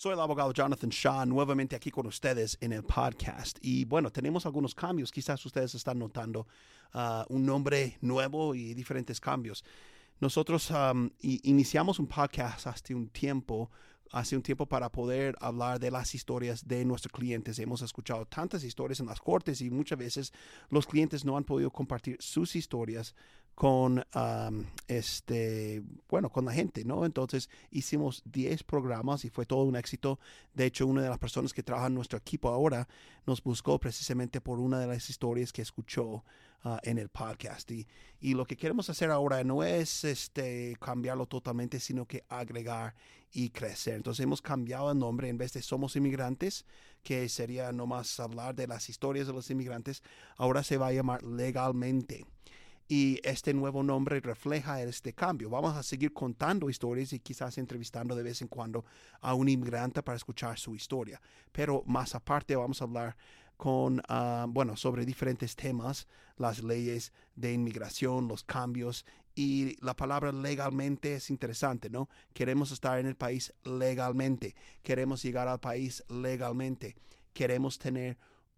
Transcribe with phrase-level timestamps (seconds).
[0.00, 3.58] Soy el abogado Jonathan Shaw, nuevamente aquí con ustedes en el podcast.
[3.60, 5.10] Y bueno, tenemos algunos cambios.
[5.10, 6.46] Quizás ustedes están notando
[6.94, 9.64] uh, un nombre nuevo y diferentes cambios.
[10.20, 13.72] Nosotros um, iniciamos un podcast hace un tiempo
[14.12, 17.58] hace un tiempo para poder hablar de las historias de nuestros clientes.
[17.58, 20.32] Hemos escuchado tantas historias en las cortes y muchas veces
[20.70, 23.16] los clientes no han podido compartir sus historias
[23.58, 24.04] con
[24.86, 30.20] este bueno con la gente no entonces hicimos 10 programas y fue todo un éxito.
[30.54, 32.86] De hecho una de las personas que trabaja en nuestro equipo ahora
[33.26, 36.22] nos buscó precisamente por una de las historias que escuchó
[36.62, 37.68] ah, en el podcast.
[37.72, 37.88] Y,
[38.20, 42.94] y, lo que queremos hacer ahora no es este cambiarlo totalmente sino que agregar
[43.32, 43.94] y crecer.
[43.94, 46.64] Entonces hemos cambiado el nombre en vez de somos inmigrantes
[47.02, 50.04] que sería nomás hablar de las historias de los inmigrantes
[50.36, 52.24] ahora se va a llamar legalmente
[52.88, 55.50] y este nuevo nombre refleja este cambio.
[55.50, 58.86] Vamos a seguir contando historias y quizás entrevistando de vez en cuando
[59.20, 61.20] a un inmigrante para escuchar su historia.
[61.52, 63.16] Pero más aparte vamos a hablar
[63.58, 70.32] con, ah, bueno, sobre diferentes temas, las leyes de inmigración, los cambios y la palabra
[70.32, 72.08] legalmente es interesante, ¿no?
[72.32, 76.96] Queremos estar en el país legalmente, queremos llegar al país legalmente,
[77.34, 78.16] queremos tener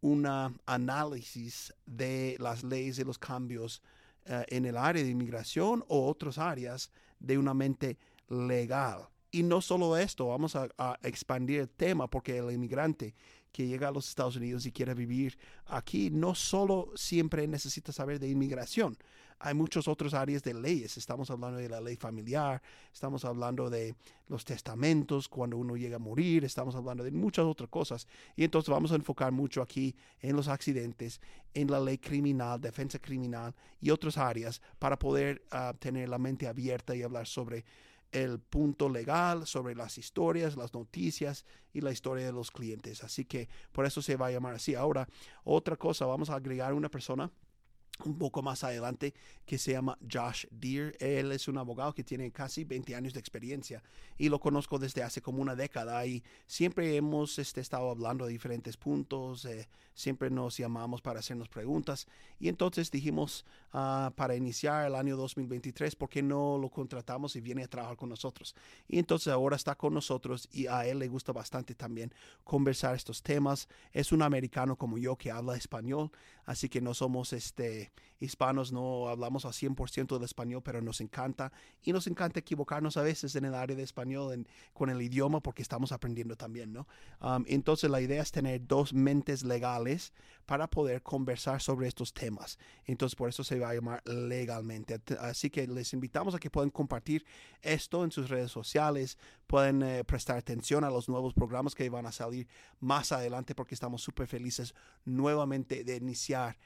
[0.00, 0.26] un
[0.66, 3.82] análisis de las leyes y los cambios
[4.24, 7.98] eh, en el área de inmigración o otras áreas de una mente
[8.28, 9.08] legal.
[9.30, 13.14] Y no solo esto, vamos a, a, expandir el tema porque el inmigrante
[13.50, 18.18] que llega a los Estados Unidos y quiere vivir aquí no solo siempre necesita saber
[18.18, 18.96] de inmigración,
[19.44, 20.96] hay muchas otras áreas de leyes.
[20.96, 22.62] Estamos hablando de la ley familiar,
[22.92, 23.96] estamos hablando de
[24.28, 28.06] los testamentos cuando uno llega a morir, estamos hablando de muchas otras cosas.
[28.36, 31.20] Y entonces vamos a enfocar mucho aquí en los accidentes,
[31.54, 36.46] en la ley criminal, defensa criminal y otras áreas para poder uh, tener la mente
[36.46, 37.64] abierta y hablar sobre
[38.12, 43.02] el punto legal, sobre las historias, las noticias y la historia de los clientes.
[43.02, 44.76] Así que por eso se va a llamar así.
[44.76, 45.08] Ahora,
[45.42, 47.32] otra cosa, vamos a agregar una persona
[48.04, 49.14] un poco más adelante
[49.46, 50.96] que se llama Josh Deere.
[50.98, 53.82] Él es un abogado que tiene casi 20 años de experiencia
[54.18, 58.32] y lo conozco desde hace como una década y siempre hemos este, estado hablando de
[58.32, 62.06] diferentes puntos, eh, siempre nos llamamos para hacernos preguntas
[62.40, 67.40] y entonces dijimos uh, para iniciar el año 2023, ¿por qué no lo contratamos y
[67.40, 68.54] viene a trabajar con nosotros?
[68.88, 72.12] Y entonces ahora está con nosotros y a él le gusta bastante también
[72.44, 73.68] conversar estos temas.
[73.92, 76.10] Es un americano como yo que habla español,
[76.44, 77.81] así que no somos este
[78.20, 83.02] hispanos no hablamos al 100% del español, pero nos encanta y nos encanta equivocarnos a
[83.02, 86.86] veces en el área de español con el idioma porque estamos aprendiendo también, ¿no?
[87.20, 90.12] Um, entonces la idea es tener dos mentes legales
[90.46, 92.58] para poder conversar sobre estos temas.
[92.84, 95.00] Entonces por eso se va a llamar legalmente.
[95.20, 97.24] Así que les invitamos a que puedan compartir
[97.60, 102.06] esto en sus redes sociales, pueden eh, prestar atención a los nuevos programas que van
[102.06, 102.46] a salir
[102.80, 106.56] más adelante porque estamos súper felices nuevamente de iniciar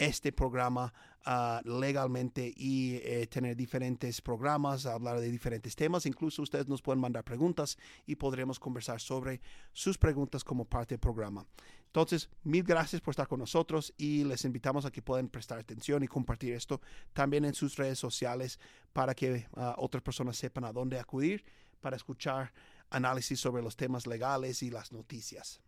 [0.00, 0.94] este programa
[1.26, 6.06] uh, legalmente y eh, tener diferentes programas, hablar de diferentes temas.
[6.06, 11.00] Incluso ustedes nos pueden mandar preguntas y podremos conversar sobre sus preguntas como parte del
[11.00, 11.46] programa.
[11.84, 16.02] Entonces, mil gracias por estar con nosotros y les invitamos a que puedan prestar atención
[16.02, 16.80] y compartir esto
[17.12, 18.58] también en sus redes sociales
[18.94, 21.44] para que uh, otras personas sepan a dónde acudir
[21.82, 22.54] para escuchar
[22.88, 25.60] análisis sobre los temas legales y las noticias.